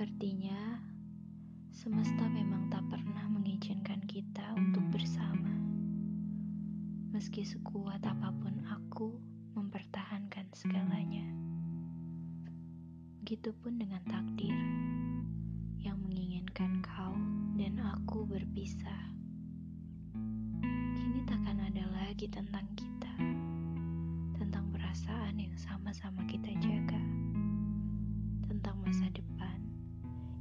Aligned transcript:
Sepertinya 0.00 0.80
semesta 1.76 2.24
memang 2.24 2.72
tak 2.72 2.88
pernah 2.88 3.28
mengizinkan 3.28 4.00
kita 4.08 4.56
untuk 4.56 4.80
bersama. 4.96 5.52
Meski 7.12 7.44
sekuat 7.44 8.00
apa 8.08 8.32
pun 8.32 8.64
aku 8.64 9.20
mempertahankan 9.52 10.48
segalanya. 10.56 11.28
Begitupun 13.20 13.76
dengan 13.76 14.00
takdir 14.08 14.56
yang 15.84 16.00
menginginkan 16.00 16.80
kau 16.80 17.20
dan 17.60 17.76
aku 17.92 18.24
berpisah. 18.24 19.04
Kini 20.96 21.28
takkan 21.28 21.60
ada 21.60 21.84
lagi 21.92 22.24
tentang 22.24 22.64
kita, 22.72 23.20
tentang 24.40 24.64
perasaan 24.72 25.36
yang 25.36 25.52
sama-sama 25.60 26.19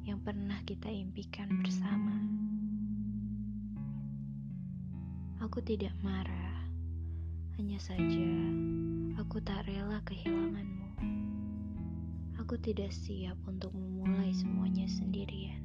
yang 0.10 0.26
pernah 0.26 0.58
kita 0.66 0.90
impikan 0.90 1.46
bersama. 1.62 2.18
Aku 5.46 5.62
tidak 5.62 5.94
marah, 6.02 6.66
hanya 7.62 7.78
saja 7.78 8.30
aku 9.22 9.38
tak 9.46 9.70
rela 9.70 10.02
kehilanganmu. 10.10 10.90
Aku 12.42 12.58
tidak 12.58 12.90
siap 12.90 13.38
untuk 13.46 13.70
memulai 13.70 14.34
semuanya 14.34 14.90
sendirian. 14.90 15.62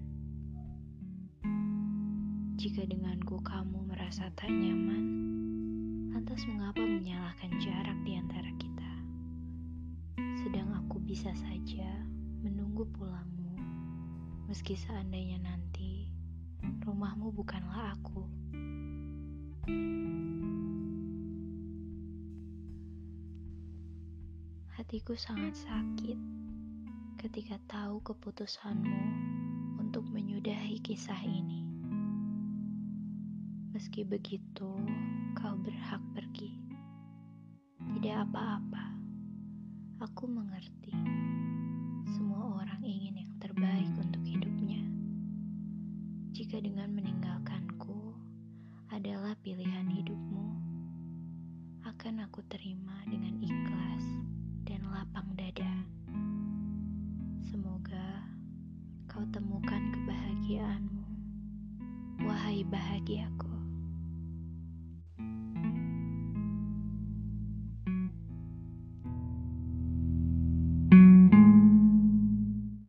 Jika 2.61 2.85
denganku 2.85 3.41
kamu 3.41 3.89
merasa 3.89 4.29
tak 4.37 4.53
nyaman, 4.53 5.05
lantas 6.13 6.45
mengapa 6.45 6.85
menyalahkan 6.85 7.49
jarak 7.65 7.97
di 8.05 8.13
antara 8.21 8.51
kita? 8.61 8.93
Sedang 10.45 10.69
aku 10.85 11.01
bisa 11.01 11.33
saja 11.33 11.89
menunggu 12.45 12.85
pulangmu, 12.93 13.44
meski 14.45 14.77
seandainya 14.77 15.41
nanti 15.41 16.13
rumahmu 16.85 17.33
bukanlah 17.33 17.97
aku. 17.97 18.29
Hatiku 24.75 25.17
sangat 25.17 25.57
sakit 25.57 26.19
ketika 27.17 27.57
tahu 27.71 28.05
keputusanmu 28.05 29.03
untuk 29.81 30.05
menyudahi 30.13 30.77
kisah 30.85 31.19
ini. 31.25 31.65
Meski 33.73 34.05
begitu, 34.05 34.71
kau 35.35 35.57
berhak 35.57 36.05
pergi. 36.13 36.61
Tidak 37.81 38.17
apa-apa, 38.29 38.85
aku 40.05 40.29
mengerti. 40.29 41.14
jika 46.55 46.71
dengan 46.71 46.87
meninggalkanku 46.95 48.15
adalah 48.95 49.35
pilihan 49.43 49.91
hidupmu, 49.91 50.55
akan 51.83 52.23
aku 52.23 52.47
terima 52.47 52.95
dengan 53.11 53.35
ikhlas 53.43 54.23
dan 54.63 54.87
lapang 54.87 55.35
dada. 55.35 55.75
Semoga 57.43 58.23
kau 59.11 59.27
temukan 59.35 59.83
kebahagiaanmu, 59.99 61.03
wahai 62.23 62.63
bahagiaku. 62.63 63.54